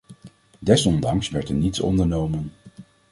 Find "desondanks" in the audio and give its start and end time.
0.59-1.29